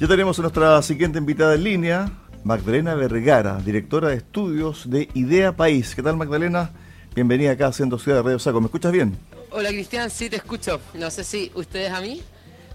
[0.00, 2.12] Ya tenemos a nuestra siguiente invitada en línea,
[2.44, 5.96] Magdalena Vergara, directora de estudios de Idea País.
[5.96, 6.70] ¿Qué tal Magdalena?
[7.16, 8.60] Bienvenida acá haciendo Ciudad de Radio Saco.
[8.60, 9.18] ¿Me escuchas bien?
[9.50, 10.80] Hola Cristian, sí te escucho.
[10.94, 12.22] No sé si ustedes a mí.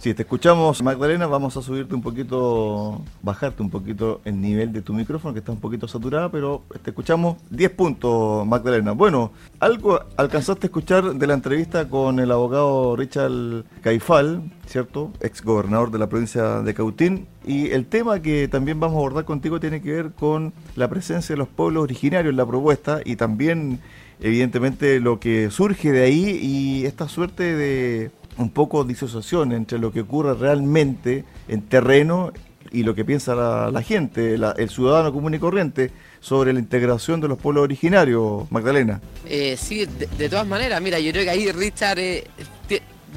[0.04, 1.28] Sí, te escuchamos, Magdalena.
[1.28, 5.54] Vamos a subirte un poquito, bajarte un poquito el nivel de tu micrófono, que está
[5.54, 8.92] un poquito saturada, pero te escuchamos 10 puntos, Magdalena.
[8.92, 9.32] Bueno,
[9.62, 15.14] algo alcanzaste a escuchar de la entrevista con el abogado Richard Caifal, ¿cierto?
[15.22, 17.26] Ex gobernador de la provincia de Cautín.
[17.46, 21.32] Y el tema que también vamos a abordar contigo tiene que ver con la presencia
[21.32, 23.80] de los pueblos originarios en la propuesta y también,
[24.20, 29.92] evidentemente, lo que surge de ahí y esta suerte de un poco disociación entre lo
[29.92, 32.32] que ocurre realmente en terreno
[32.72, 37.28] y lo que piensa la, gente, el ciudadano común y corriente, sobre la integración de
[37.28, 39.00] los pueblos originarios, Magdalena.
[39.26, 42.24] Eh, sí, de, todas maneras, mira, yo creo que ahí Richard eh,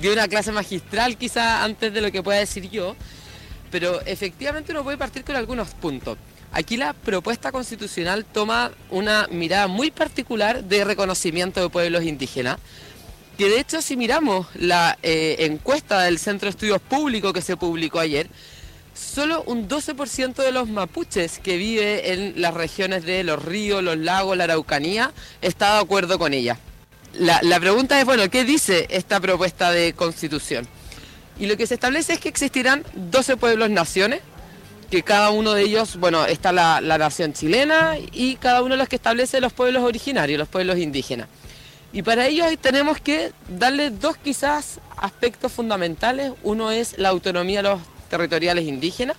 [0.01, 2.97] dio una clase magistral quizá antes de lo que pueda decir yo,
[3.71, 6.19] pero efectivamente uno puede partir con algunos puntos.
[6.53, 12.59] Aquí la propuesta constitucional toma una mirada muy particular de reconocimiento de pueblos indígenas,
[13.37, 17.57] que de hecho si miramos la eh, encuesta del Centro de Estudios Públicos que se
[17.57, 18.29] publicó ayer,
[18.95, 23.99] solo un 12% de los mapuches que vive en las regiones de los ríos, los
[23.99, 26.59] lagos, la Araucanía, está de acuerdo con ella.
[27.15, 30.67] La, la pregunta es, bueno, ¿qué dice esta propuesta de constitución?
[31.39, 34.21] Y lo que se establece es que existirán 12 pueblos-naciones,
[34.91, 38.79] que cada uno de ellos, bueno, está la, la nación chilena y cada uno de
[38.79, 41.29] los que establece los pueblos originarios, los pueblos indígenas.
[41.97, 46.31] Y para ello tenemos que darle dos quizás aspectos fundamentales.
[46.43, 47.81] Uno es la autonomía de los
[48.11, 49.17] territoriales indígenas,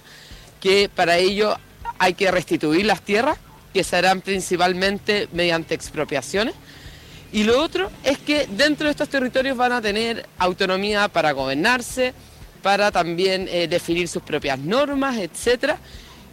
[0.61, 1.57] que para ello
[1.97, 3.39] hay que restituir las tierras,
[3.73, 6.53] que se harán principalmente mediante expropiaciones.
[7.31, 12.13] Y lo otro es que dentro de estos territorios van a tener autonomía para gobernarse,
[12.61, 15.77] para también eh, definir sus propias normas, etc.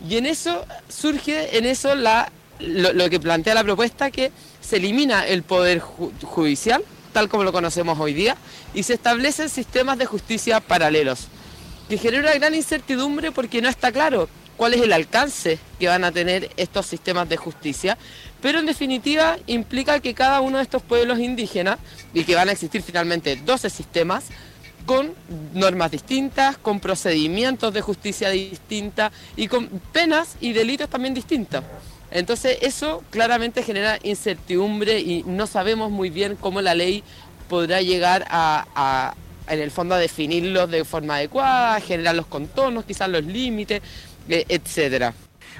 [0.07, 4.31] Y en eso surge, en eso lo que plantea la propuesta, que
[4.65, 6.83] se elimina el poder judicial,
[7.13, 8.37] tal como lo conocemos hoy día,
[8.73, 11.29] y se establecen sistemas de justicia paralelos,
[11.89, 16.13] que genera gran incertidumbre porque no está claro cuál es el alcance que van a
[16.13, 17.99] tener estos sistemas de justicia,
[18.41, 21.79] pero en definitiva implica que cada uno de estos pueblos indígenas,
[22.13, 24.25] y que van a existir finalmente 12 sistemas,
[24.87, 25.15] con
[25.55, 31.65] normas distintas, con procedimientos de justicia distintas y con penas y delitos también distintos.
[32.15, 37.03] Entonces eso claramente genera incertidumbre y no sabemos muy bien cómo la ley
[37.49, 39.15] podrá llegar a,
[39.49, 43.83] en el fondo a definirlos de forma adecuada, generar los contornos, quizás los límites,
[44.29, 45.13] eh, etcétera.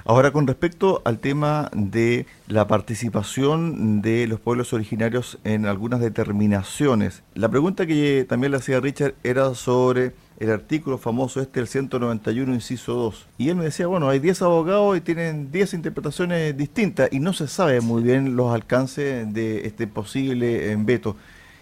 [0.05, 7.25] Ahora, con respecto al tema de la participación de los pueblos originarios en algunas determinaciones,
[7.35, 12.55] la pregunta que también le hacía Richard era sobre el artículo famoso este, el 191,
[12.55, 13.27] inciso 2.
[13.39, 17.33] Y él me decía, bueno, hay 10 abogados y tienen 10 interpretaciones distintas y no
[17.33, 21.17] se sabe muy bien los alcances de este posible veto.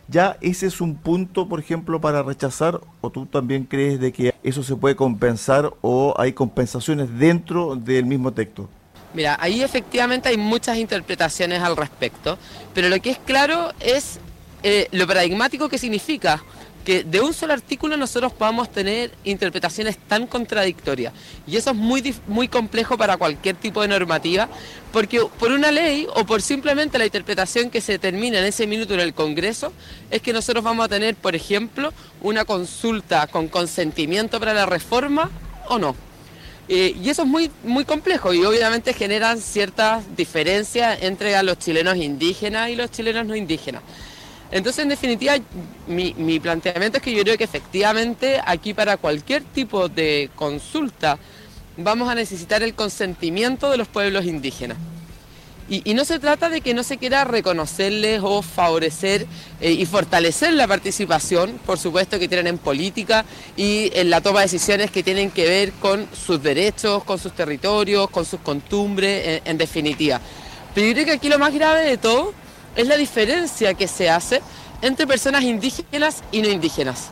[0.08, 4.34] ¿Ya ese es un punto, por ejemplo, para rechazar o tú también crees de que
[4.42, 8.68] eso se puede compensar o hay compensaciones dentro del mismo texto?
[9.14, 12.38] Mira, ahí efectivamente hay muchas interpretaciones al respecto,
[12.74, 14.18] pero lo que es claro es
[14.62, 16.42] eh, lo paradigmático que significa
[16.84, 21.12] que de un solo artículo nosotros podamos tener interpretaciones tan contradictorias.
[21.46, 24.48] Y eso es muy, muy complejo para cualquier tipo de normativa,
[24.92, 28.94] porque por una ley o por simplemente la interpretación que se termina en ese minuto
[28.94, 29.72] en el Congreso,
[30.10, 35.30] es que nosotros vamos a tener, por ejemplo, una consulta con consentimiento para la reforma
[35.68, 35.94] o no.
[36.68, 41.58] Eh, y eso es muy, muy complejo y obviamente generan ciertas diferencias entre a los
[41.58, 43.82] chilenos indígenas y los chilenos no indígenas.
[44.52, 45.34] Entonces, en definitiva,
[45.86, 51.18] mi, planteamiento es que yo creo que efectivamente aquí para cualquier tipo de consulta
[51.78, 54.76] vamos a necesitar el consentimiento de los pueblos indígenas.
[55.70, 59.26] Y, no se trata de que no se quiera reconocerles o favorecer
[59.58, 63.24] eh, y fortalecer la participación, por supuesto, que tienen en política
[63.56, 67.32] y en la toma de decisiones que tienen que ver con sus derechos, con sus
[67.32, 70.20] territorios, con sus costumbres, en definitiva.
[70.74, 72.34] Pero yo creo que aquí lo más grave de todo
[72.76, 74.42] es la diferencia que se hace
[74.80, 77.10] entre personas indígenas y no indígenas.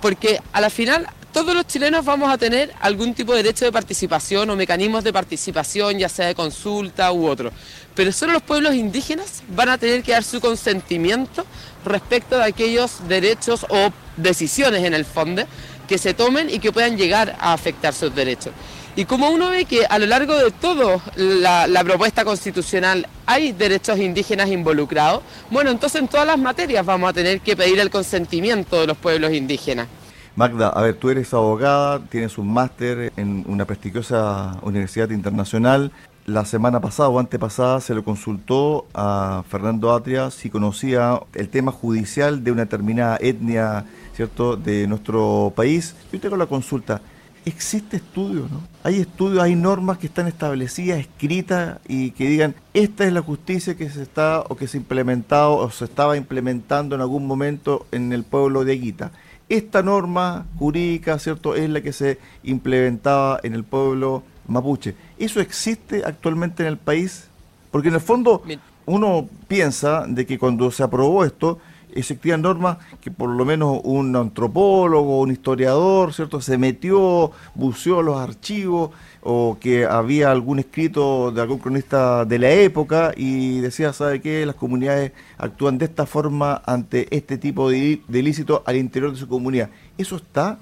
[0.00, 3.72] Porque a la final todos los chilenos vamos a tener algún tipo de derecho de
[3.72, 7.50] participación o mecanismos de participación, ya sea de consulta u otro.
[7.94, 11.46] Pero solo los pueblos indígenas van a tener que dar su consentimiento
[11.84, 15.44] respecto de aquellos derechos o decisiones en el fondo
[15.88, 18.52] que se tomen y que puedan llegar a afectar sus derechos.
[18.94, 23.98] Y como uno ve que a lo largo de toda la, propuesta constitucional hay derechos
[23.98, 28.80] indígenas involucrados, bueno, entonces en todas las materias vamos a tener que pedir el consentimiento
[28.80, 29.88] de los pueblos indígenas.
[30.36, 35.90] Magda, a ver, tú eres abogada, tienes un máster en una prestigiosa universidad internacional.
[36.26, 41.72] La semana pasada o antepasada se le consultó a Fernando Atria si conocía el tema
[41.72, 45.94] judicial de una determinada etnia, ¿cierto?, de nuestro país.
[46.12, 47.00] Yo tengo la consulta.
[47.44, 48.62] ¿Existe estudio, no?
[48.84, 53.76] Hay estudios, hay normas que están establecidas, escritas y que digan, esta es la justicia
[53.76, 57.86] que se está o que se ha implementado o se estaba implementando en algún momento
[57.90, 59.10] en el pueblo de Aguita.
[59.48, 64.94] Esta norma jurídica, ¿cierto?, es la que se implementaba en el pueblo mapuche.
[65.18, 67.26] ¿Eso existe actualmente en el país?
[67.72, 68.44] Porque en el fondo
[68.86, 71.58] uno piensa de que cuando se aprobó esto,
[71.94, 76.40] existían normas que por lo menos un antropólogo, un historiador, ¿cierto?
[76.40, 78.90] Se metió, buceó los archivos
[79.22, 84.44] o que había algún escrito de algún cronista de la época y decía, ¿sabe qué?
[84.44, 89.28] Las comunidades actúan de esta forma ante este tipo de, ilícito al interior de su
[89.28, 89.70] comunidad.
[89.96, 90.58] ¿Eso está?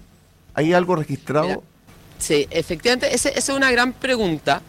[0.54, 1.62] ¿Hay algo registrado?
[2.18, 4.60] Sí, efectivamente, esa es una gran pregunta,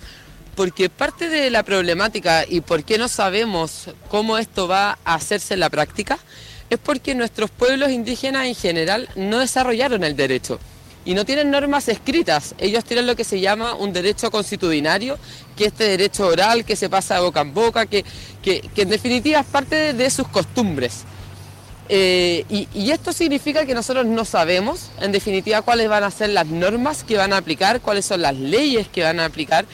[0.56, 5.56] porque parte de la problemática y por qué no sabemos cómo esto va a hacerse
[5.56, 6.18] en la práctica
[6.72, 10.60] es porque nuestros pueblos indígenas en general no desarrollaron el derecho
[11.04, 12.56] y no tienen normas escritas.
[12.58, 15.18] Ellos tienen lo que se llama un derecho constitucionario,
[15.58, 18.06] que es este derecho oral que se pasa de boca en boca, que,
[18.42, 21.04] que, en definitiva es parte de, sus costumbres.
[21.90, 26.48] Eh, y, esto significa que nosotros no sabemos, en definitiva, cuáles van a ser las
[26.48, 29.66] normas que van a aplicar, cuáles son las leyes que van a aplicar,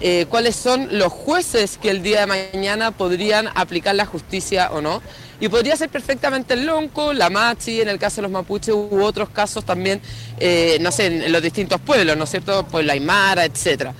[0.00, 4.80] eh, cuáles son los jueces que el día de mañana podrían aplicar la justicia o
[4.80, 5.00] no.
[5.40, 9.02] Y podría ser perfectamente el lonco, la machi, en el caso de los mapuches u
[9.02, 10.00] otros casos también,
[10.38, 12.66] eh, no sé, en, los distintos pueblos, ¿no es cierto?
[12.70, 13.94] Pues la Aymara, etcétera.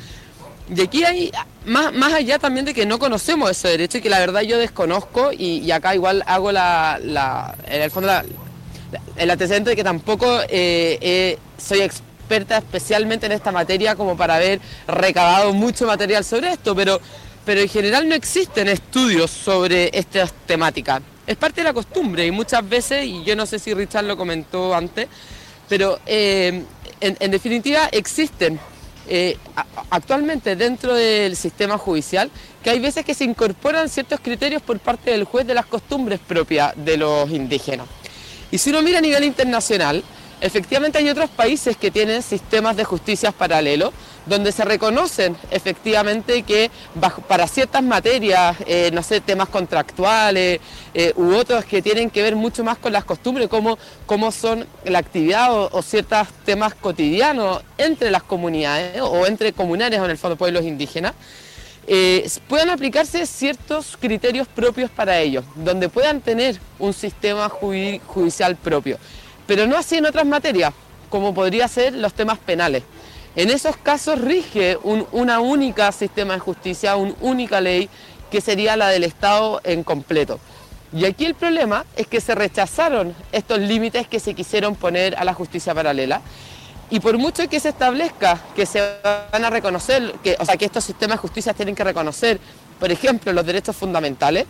[0.75, 1.31] Y aquí hay,
[1.67, 4.59] más, más allá también de que no conocemos ese derecho y que la verdad yo
[4.59, 6.99] desconozco y, acá igual hago la,
[7.67, 8.11] en el fondo
[9.17, 11.81] el antecedente de que tampoco eh, soy
[12.25, 16.99] experta especialmente en esta materia como para haber recabado mucho material sobre esto, pero,
[17.45, 21.03] pero en general no existen estudios sobre esta temática.
[21.27, 24.17] Es parte de la costumbre y muchas veces, y yo no sé si Richard lo
[24.17, 25.09] comentó antes,
[25.69, 26.63] pero eh,
[27.01, 28.59] en definitiva existen
[29.07, 29.37] eh,
[29.91, 32.31] actualmente dentro del sistema judicial
[32.63, 36.21] que hay veces que se incorporan ciertos criterios por parte del juez de las costumbres
[36.27, 37.87] propias de los indígenas.
[38.51, 40.03] Y si uno mira a nivel internacional,
[40.45, 43.93] efectivamente hay otros países que tienen sistemas de justicia paralelos,
[44.27, 46.71] donde se reconocen efectivamente que
[47.27, 50.61] para ciertas materias, eh, no sé, temas contractuales
[50.93, 53.79] eh, u otros que tienen que ver mucho más con las costumbres, como,
[54.33, 60.11] son la actividad o, ciertos temas cotidianos entre las comunidades o entre comunales o en
[60.11, 61.15] el fondo pueblos indígenas,
[61.87, 68.99] eh, puedan aplicarse ciertos criterios propios para ellos, donde puedan tener un sistema judicial propio,
[69.47, 70.73] pero no así en otras materias,
[71.11, 72.83] como podría ser los temas penales.
[73.37, 77.89] En esos casos rige un una única sistema de justicia, una única ley
[78.31, 80.39] que sería la del Estado en completo.
[80.93, 85.25] Y aquí el problema es que se rechazaron estos límites que se quisieron poner a
[85.25, 86.21] la justicia paralela.
[86.91, 90.85] Y por mucho que se establezca que se van a reconocer, o sea, que estos
[90.85, 92.39] sistemas de justicia tienen que reconocer,
[92.79, 94.47] por ejemplo, los derechos fundamentales,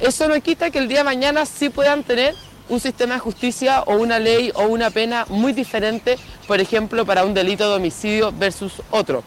[0.00, 2.34] eso no quita que el día de mañana sí puedan tener
[2.68, 7.24] un sistema de justicia o una ley o una pena muy diferente, por ejemplo, para
[7.24, 9.22] un delito de homicidio versus otro.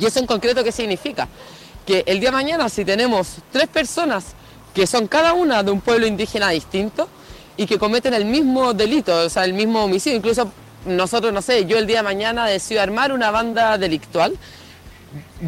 [0.00, 1.28] ¿Y eso en concreto qué significa?
[1.86, 4.34] Que el día de mañana si tenemos tres personas
[4.74, 7.08] que son cada una de un pueblo indígena distinto
[7.56, 10.50] y que cometen el mismo delito, o sea, el mismo homicidio, incluso
[10.84, 14.36] nosotros, no sé, yo el día de mañana decido armar una banda delictual,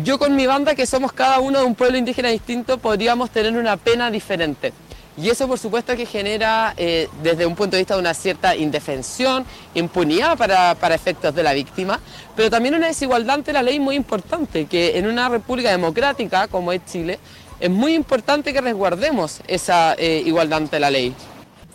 [0.02, 3.56] yo con mi banda, que somos cada uno de un pueblo indígena distinto, podríamos tener
[3.56, 4.72] una pena diferente.
[5.20, 8.54] Y eso por supuesto que genera eh, desde un punto de vista de una cierta
[8.54, 9.44] indefensión,
[9.75, 11.98] impunidad para, para, efectos de la víctima,
[12.37, 16.70] pero también una desigualdad ante la ley muy importante, que en una república democrática como
[16.72, 17.18] es Chile,
[17.58, 21.12] es muy importante que resguardemos esa eh, igualdad ante la ley.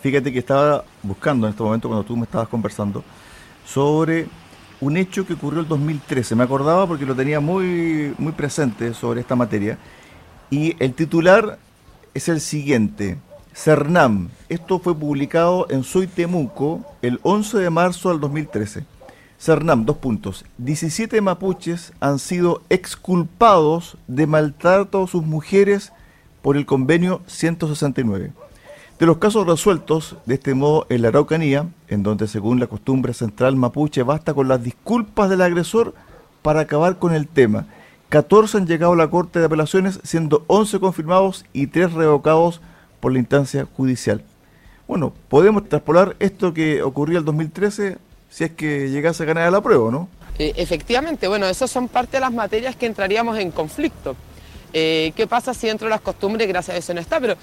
[0.02, 3.04] Fíjate que estaba buscando en este momento cuando tú me estabas conversando
[3.66, 4.28] sobre
[4.80, 6.36] un hecho que ocurrió el 2013.
[6.36, 9.78] Me acordaba porque lo tenía muy, muy presente sobre esta materia.
[10.50, 11.58] Y el titular
[12.14, 13.18] es el siguiente.
[13.56, 14.30] Cernam.
[14.50, 16.10] Esto fue publicado en Soy
[17.02, 18.84] el 11 de marzo del 2013.
[19.40, 20.44] Cernam, dos puntos.
[20.58, 25.94] 17 mapuches han sido exculpados de maltrato a sus mujeres
[26.42, 28.32] por el convenio 169.
[29.00, 33.14] De los casos resueltos de este modo en la Araucanía, en donde según la costumbre
[33.14, 35.94] central mapuche basta con las disculpas del agresor
[36.42, 37.68] para acabar con el tema.
[38.10, 42.62] 14 han llegado a la Corte de Apelaciones, siendo 11 confirmados y 3 revocados
[43.04, 44.24] por la instancia judicial.
[44.88, 47.98] Bueno, podemos traspolar esto que ocurrió el 2013,
[48.30, 50.08] si es que llegase a ganar la prueba, ¿no?
[50.40, 54.16] Eh, efectivamente, bueno, esas son parte de las materias que entraríamos en conflicto.
[54.72, 57.20] Eh, ¿Qué pasa si dentro de las costumbres, gracias a eso no está?
[57.20, 57.36] Pero,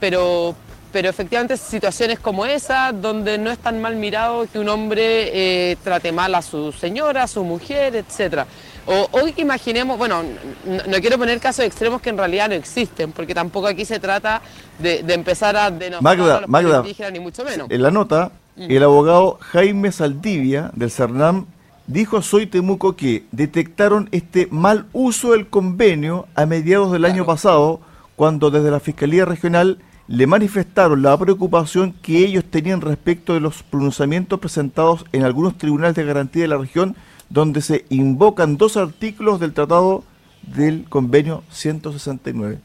[0.00, 0.56] pero,
[0.94, 5.76] pero efectivamente situaciones como esa, donde no es tan mal mirado que un hombre eh,
[5.82, 8.46] trate mal a su señora, a su mujer, etcétera.
[8.86, 10.22] O hoy imaginemos, bueno,
[10.64, 14.40] no, quiero poner casos extremos que en realidad no existen, porque tampoco aquí se trata
[14.78, 17.68] de, empezar a denostar a los Magda, indígenas, ni mucho menos.
[17.72, 18.70] En la nota, mm.
[18.70, 21.46] el abogado Jaime Saldivia del CERNAM
[21.88, 27.26] dijo a Soy Temuco que detectaron este mal uso del convenio a mediados del año
[27.26, 27.80] pasado,
[28.14, 33.62] cuando desde la Fiscalía Regional le manifestaron la preocupación que ellos tenían respecto de los
[33.62, 36.94] pronunciamientos presentados en algunos tribunales de garantía de la región
[37.30, 40.04] donde se invocan dos artículos del Tratado
[40.42, 42.58] del Convenio 169.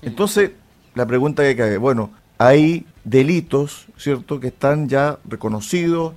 [0.00, 0.52] Entonces,
[0.94, 6.14] la pregunta que cae, bueno, hay delitos, ¿cierto?, que están ya reconocidos,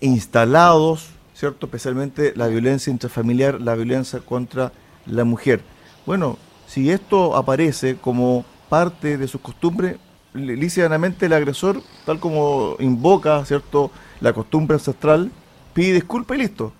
[0.00, 4.72] instalados, ¿cierto?, especialmente la violencia intrafamiliar, la violencia contra
[5.06, 5.60] la mujer.
[6.04, 6.36] Bueno,
[6.66, 9.96] si esto aparece como parte de sus costumbres,
[10.32, 15.30] lícitamente el agresor, tal como invoca, ¿cierto?, la costumbre ancestral,
[15.74, 16.72] pide disculpas y listo.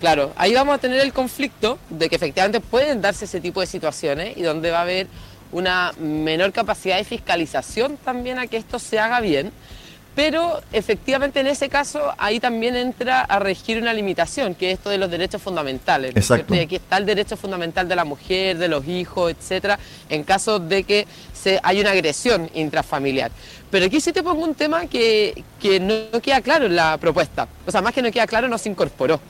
[0.00, 3.66] Claro, ahí vamos a tener el conflicto de que efectivamente pueden darse ese tipo de
[3.66, 5.06] situaciones y donde va a haber
[5.52, 9.52] una menor capacidad de fiscalización también a que esto se haga bien,
[10.14, 14.90] pero efectivamente en ese caso ahí también entra a regir una limitación, que es esto
[14.90, 16.14] de los derechos fundamentales.
[16.14, 16.54] Exacto.
[16.54, 19.78] Y aquí está el derecho fundamental de la mujer, de los hijos, etcétera,
[20.08, 23.30] en caso de que se, hay una agresión intrafamiliar.
[23.70, 27.48] Pero aquí sí te pongo un tema que, que no queda claro en la propuesta.
[27.66, 29.20] O sea, más que no queda claro, no se incorporó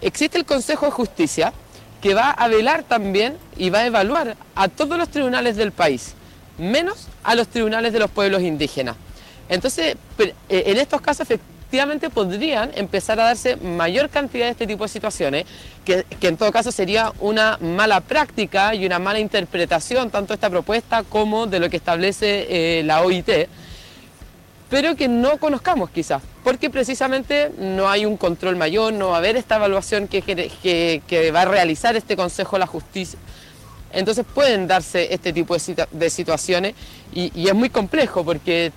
[0.00, 1.52] existe el Consejo de Justicia
[2.00, 6.14] que va a velar también y va a evaluar a todos los tribunales del país,
[6.58, 8.96] menos a los tribunales de los pueblos indígenas.
[9.50, 14.84] Entonces, eh, en estos casos efectivamente podrían empezar a darse mayor cantidad de este tipo
[14.84, 15.44] de situaciones,
[15.84, 20.48] que, en todo caso sería una mala práctica y una mala interpretación tanto de esta
[20.48, 23.28] propuesta como de lo que establece eh, la OIT
[24.70, 29.18] pero que no conozcamos quizás, porque precisamente no hay un control mayor, no va a
[29.18, 33.18] haber esta evaluación que, va a realizar este Consejo de la Justicia.
[33.92, 36.74] Entonces pueden darse este tipo de, situaciones
[37.12, 38.70] y, es muy complejo porque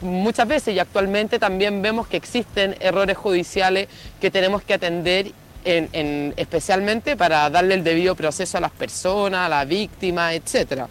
[0.00, 3.88] muchas veces y actualmente también vemos que existen errores judiciales
[4.20, 5.32] que tenemos que atender
[5.64, 10.88] en, especialmente para darle el debido proceso a las personas, a la víctima, etcétera.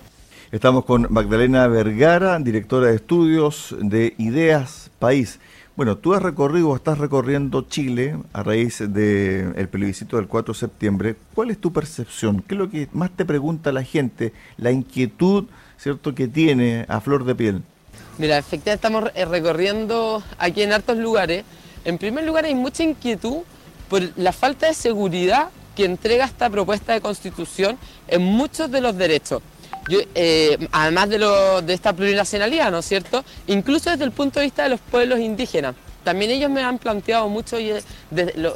[0.51, 5.39] Estamos con Magdalena Vergara, directora de estudios de Ideas País.
[5.75, 10.59] Bueno, tú has recorrido o estás recorriendo Chile a raíz del plebiscito del 4 de
[10.59, 11.15] septiembre.
[11.35, 12.41] ¿Cuál es tu percepción?
[12.41, 14.33] ¿Qué es lo que más te pregunta la gente?
[14.57, 15.45] La inquietud,
[15.77, 17.61] ¿cierto?, que tiene a flor de piel.
[18.17, 21.43] Mira, efectivamente estamos eh, recorriendo aquí en hartos lugares.
[21.85, 23.43] En primer lugar hay mucha inquietud
[23.89, 28.97] por la falta de seguridad que entrega esta propuesta de constitución en muchos de los
[28.97, 29.43] derechos.
[30.15, 33.23] Eh, además de, esta plurinacionalidad, ¿no es cierto?
[33.45, 35.75] Incluso desde el punto de vista de los pueblos indígenas.
[36.07, 37.69] También ellos me han planteado mucho, y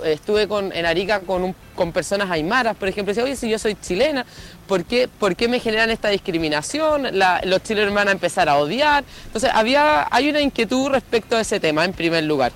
[0.05, 1.53] estuve en Arica con,
[1.91, 4.25] personas aymaras, por ejemplo, decía, oye, si yo soy chilena,
[4.67, 7.09] ¿por qué, por qué me generan esta discriminación?
[7.43, 9.03] los chilenos van a empezar a odiar.
[9.25, 12.53] Entonces, había, hay una inquietud respecto a ese tema, en primer lugar.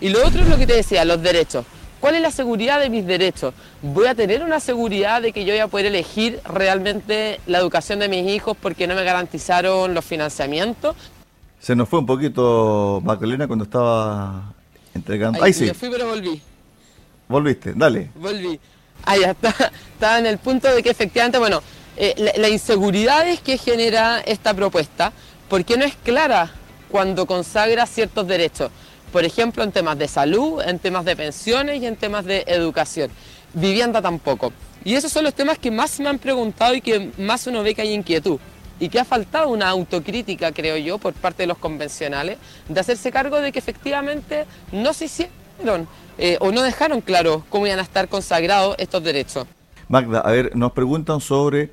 [0.00, 1.64] Y lo otro es lo que te decía, los derechos.
[1.98, 3.54] ¿Cuál es la seguridad de mis derechos?
[3.82, 7.98] ¿Voy a tener una seguridad de que yo voy a poder elegir realmente la educación
[7.98, 10.94] de mis hijos porque no me garantizaron los financiamientos?
[11.60, 14.54] Se nos fue un poquito Magdalena cuando estaba
[14.94, 15.42] entregando.
[15.42, 15.68] Ahí, sí.
[15.74, 16.40] Fui, pero volví.
[17.28, 18.10] Volviste, dale.
[18.14, 18.58] Volví.
[19.04, 19.54] Ahí está.
[19.94, 21.60] Estaba en el punto de que efectivamente, bueno,
[21.96, 25.12] eh, la, la inseguridad es que genera esta propuesta,
[25.48, 26.52] porque no es clara
[26.88, 28.70] cuando consagra ciertos derechos
[29.12, 33.10] por ejemplo, en temas de salud, en temas de pensiones y en temas de educación.
[33.54, 34.52] Vivienda tampoco.
[34.84, 37.74] Y esos son los temas que más me han preguntado y que más uno ve
[37.74, 38.38] que hay inquietud.
[38.80, 43.10] Y que ha faltado una autocrítica, creo yo, por parte de los convencionales, de hacerse
[43.10, 47.82] cargo de que efectivamente no se hicieron eh, o no dejaron claro cómo iban a
[47.82, 49.46] estar consagrados estos derechos.
[49.88, 51.70] Magda, a ver, nos preguntan sobre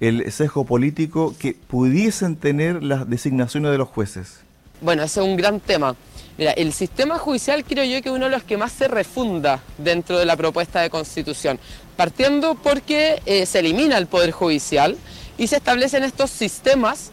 [0.00, 4.40] el sesgo político que pudiesen tener las designaciones de los jueces.
[4.80, 5.96] Bueno, ese es un gran tema.
[6.36, 9.60] Mira, el sistema judicial creo yo que es uno de los que más se refunda
[9.78, 11.60] dentro de la propuesta de constitución,
[11.96, 14.96] partiendo porque eh, se elimina el poder judicial
[15.38, 17.10] y se establecen estos sistemas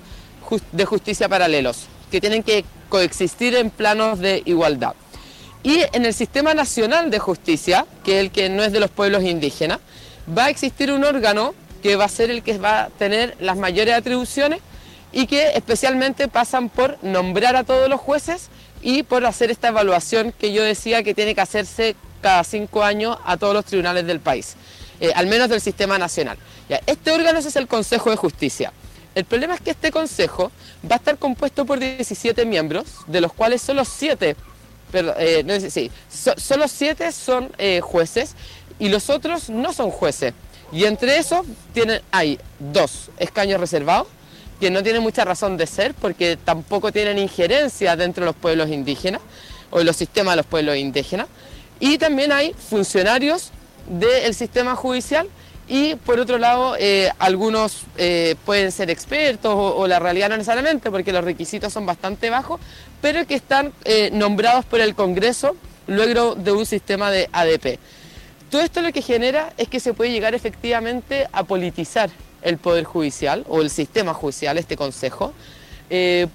[0.71, 4.93] de justicia paralelos que tienen que coexistir en planos de igualdad.
[5.63, 8.89] Y en el sistema nacional de justicia, que es el que no es de los
[8.89, 9.79] pueblos indígenas,
[10.37, 13.57] va a existir un órgano que va a ser el que va a tener las
[13.57, 14.59] mayores atribuciones
[15.11, 18.49] y que especialmente pasan por nombrar a todos los jueces
[18.81, 23.17] y por hacer esta evaluación que yo decía que tiene que hacerse cada cinco años
[23.25, 24.55] a todos los tribunales del país,
[25.01, 26.37] eh, al menos del sistema nacional.
[26.85, 28.71] este órgano es el Consejo de Justicia.
[29.13, 30.51] El problema es que este consejo
[30.89, 34.35] va a estar compuesto por 17 miembros, de los cuales solo 7,
[34.93, 35.89] eh,
[36.37, 38.35] solo 7 son eh, jueces
[38.79, 40.33] y los otros no son jueces.
[40.71, 44.07] Y entre esos tienen, hay dos escaños reservados,
[44.61, 48.69] que no tienen mucha razón de ser porque tampoco tienen injerencia dentro de los pueblos
[48.69, 49.19] indígenas
[49.71, 51.27] o en los sistemas de los pueblos indígenas.
[51.79, 53.51] Y también hay funcionarios
[53.91, 55.27] del sistema judicial
[55.67, 60.89] y por otro lado eh, algunos eh, pueden ser expertos o, la realidad no necesariamente
[60.89, 62.59] porque los requisitos son bastante bajos,
[63.01, 65.55] pero que están eh, nombrados por el Congreso
[65.87, 67.79] luego de un sistema de ADP.
[68.49, 72.09] Todo esto lo que genera es que se puede llegar efectivamente a politizar
[72.41, 75.33] el Poder Judicial o el sistema judicial, este Consejo,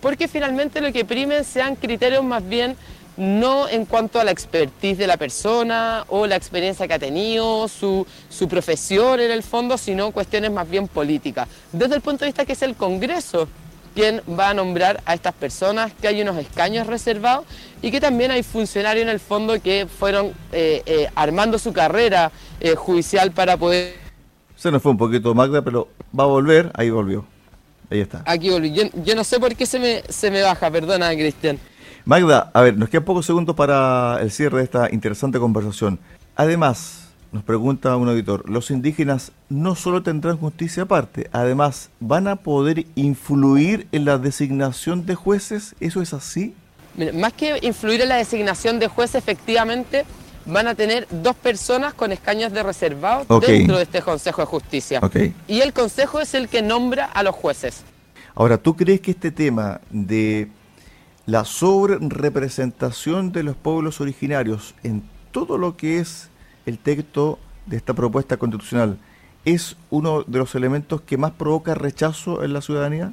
[0.01, 2.77] porque finalmente lo que primen sean criterios más bien
[3.17, 7.69] no en cuanto a la expertise de la persona o la experiencia que ha tenido,
[7.69, 11.49] su, su, profesión en el fondo, sino cuestiones más bien políticas.
[11.73, 13.49] Desde el punto de vista que es el Congreso
[13.95, 17.47] quien va a nombrar a estas personas, que hay unos escaños reservados
[17.81, 22.31] y que también hay funcionarios en el fondo que fueron eh, eh, armando su carrera
[22.77, 24.07] judicial para poder
[24.57, 26.71] se nos fue un poquito Magda, pero va a volver.
[26.75, 27.27] Ahí volvió.
[27.91, 28.23] Ahí está.
[28.25, 28.91] Aquí volvió.
[29.05, 31.59] Yo, no sé por qué se me, se me baja, perdona, Cristian.
[32.07, 35.99] Magda, a ver, nos quedan pocos segundos para el cierre de esta interesante conversación.
[36.37, 42.37] Además, nos pregunta un auditor, los indígenas no solo tendrán justicia aparte, además, ¿van a
[42.37, 45.75] poder influir en la designación de jueces?
[45.81, 46.55] ¿Eso es así?
[47.13, 50.05] más que influir en la designación de jueces, efectivamente,
[50.47, 55.01] van a tener dos personas con escaños de reservado dentro de este Consejo de Justicia.
[55.49, 57.83] Y el Consejo es el que nombra a los jueces.
[58.37, 60.49] Ahora, ¿tú crees que este tema de
[61.27, 65.03] la sobre-representación de los pueblos originarios en
[65.33, 66.29] todo lo que es
[66.67, 68.99] el texto de esta propuesta constitucional
[69.45, 73.13] es uno de los elementos que más provoca rechazo en la ciudadanía?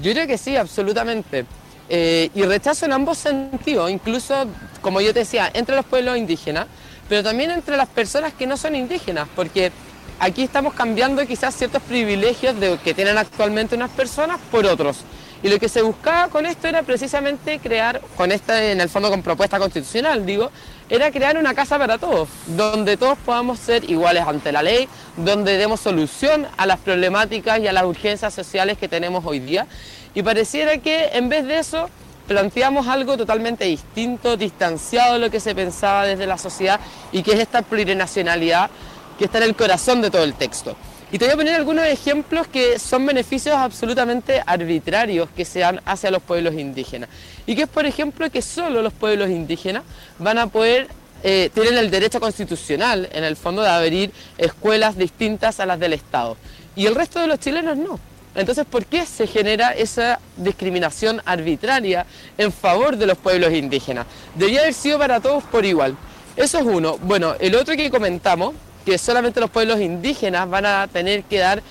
[0.00, 1.44] Yo creo que sí, absolutamente.
[1.88, 4.46] Eh, y rechazo en ambos sentidos, incluso,
[4.80, 6.66] como yo te decía, entre los pueblos indígenas,
[7.08, 9.72] pero también entre las personas que no son indígenas, porque
[10.20, 15.04] aquí estamos cambiando quizás ciertos privilegios de, que tienen actualmente unas personas por otros.
[15.42, 19.08] Y lo que se buscaba con esto era precisamente crear, con esta en el fondo
[19.08, 20.50] con propuesta constitucional, digo,
[20.90, 25.56] era crear una casa para todos, donde todos podamos ser iguales ante la ley, donde
[25.56, 29.66] demos solución a las problemáticas y a las urgencias sociales que tenemos hoy día
[30.14, 31.88] y pareciera que en vez de eso
[32.26, 36.80] planteamos algo totalmente distinto, distanciado de lo que se pensaba desde la sociedad
[37.12, 38.70] y que es esta plurinacionalidad
[39.18, 40.76] que está en el corazón de todo el texto.
[41.12, 45.80] Y te voy a poner algunos ejemplos que son beneficios absolutamente arbitrarios que se dan
[45.84, 47.10] hacia los pueblos indígenas.
[47.46, 49.82] Y que es, por ejemplo, que solo los pueblos indígenas
[50.20, 50.86] van a poder,
[51.24, 55.94] eh, tienen el derecho constitucional, en el fondo, de abrir escuelas distintas a las del
[55.94, 56.36] Estado.
[56.76, 57.98] Y el resto de los chilenos no.
[58.36, 62.06] Entonces, ¿por qué se genera esa discriminación arbitraria
[62.38, 64.06] en favor de los pueblos indígenas?
[64.36, 65.96] Debería haber sido para todos por igual.
[66.36, 66.98] Eso es uno.
[66.98, 71.62] Bueno, el otro que comentamos, que solamente los pueblos indígenas van a tener que dar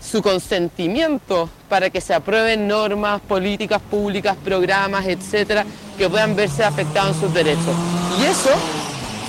[0.00, 5.64] su consentimiento para que se aprueben normas, políticas públicas, programas, etcétera,
[5.96, 7.74] que puedan verse afectados en sus derechos.
[8.20, 8.50] Y eso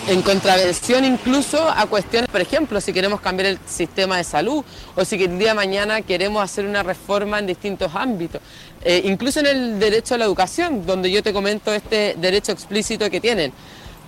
[0.08, 4.64] en contravención incluso a cuestiones, por ejemplo, si queremos cambiar el sistema de salud
[4.96, 8.42] o si el día de mañana queremos hacer una reforma en distintos ámbitos,
[8.82, 13.08] eh, incluso en el derecho a la educación, donde yo te comento este derecho explícito
[13.10, 13.54] que tienen.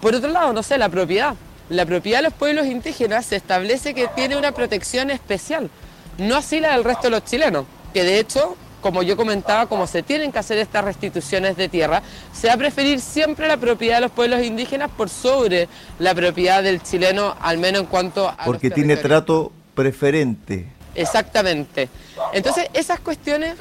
[0.01, 1.35] Por otro lado, no sé, la propiedad.
[1.71, 5.69] La propiedad de los pueblos indígenas se establece que tiene una protección especial,
[6.17, 9.87] no así la del resto de los chilenos, que de hecho como yo comentaba, como
[9.87, 12.01] se tienen que hacer estas restituciones de tierra,
[12.33, 16.61] se va a preferir siempre la propiedad de los pueblos indígenas por sobre la propiedad
[16.61, 18.35] del chileno, al menos en cuanto a...
[18.43, 20.67] Porque tiene trato preferente.
[20.95, 21.87] Exactamente.
[22.33, 23.55] Entonces, esas cuestiones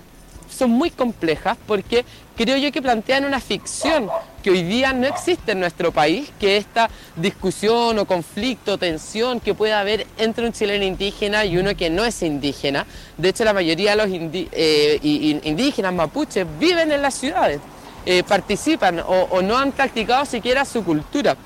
[0.51, 4.09] son muy complejas porque creo yo que plantean una ficción
[4.43, 9.55] que hoy día no existe en nuestro país, que esta discusión o conflicto, tensión que
[9.55, 12.87] puede haber entre un chileno indígena y uno que no es indígena.
[13.17, 14.09] De hecho, la mayoría de los
[14.53, 17.61] eh, indígenas mapuches viven en las ciudades,
[18.07, 21.37] eh, participan o, no han practicado siquiera su cultura.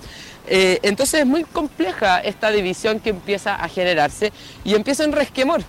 [0.47, 4.31] Eh, entonces es muy compleja esta división que empieza a generarse
[4.63, 5.63] y empieza un resquemor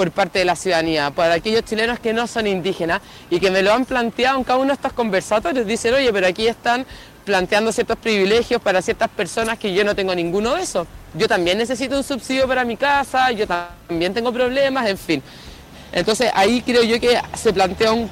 [0.00, 3.60] por parte de la ciudadanía, por aquellos chilenos que no son indígenas y que me
[3.60, 5.66] lo han planteado en cada uno de estos conversatorios.
[5.66, 6.86] Dicen, oye, pero aquí están
[7.26, 10.86] planteando ciertos privilegios para ciertas personas que yo no tengo ninguno de esos.
[11.12, 15.22] Yo también necesito un subsidio para mi casa, yo también tengo problemas, en fin.
[15.92, 18.08] Entonces ahí creo yo que se plantea un,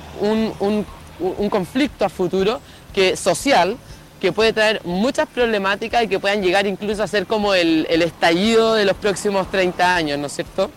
[0.60, 2.60] un conflicto a futuro
[2.92, 3.78] que social
[4.20, 8.02] que puede traer muchas problemáticas y que puedan llegar incluso a ser como el, el
[8.02, 10.70] estallido de los próximos 30 años, ¿no es cierto?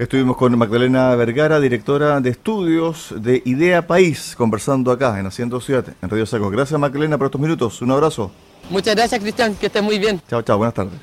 [0.00, 5.84] Estuvimos con Magdalena Vergara, directora de estudios de Idea País, conversando acá en Haciendo Ciudad,
[6.00, 6.48] en Radio Saco.
[6.48, 7.82] Gracias Magdalena por estos minutos.
[7.82, 8.30] Un abrazo.
[8.70, 10.18] Muchas gracias Cristian, que estés muy bien.
[10.26, 10.98] Chao, chao, buenas tardes.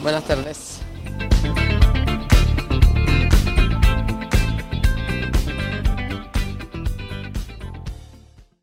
[0.00, 0.71] Buenas tardes.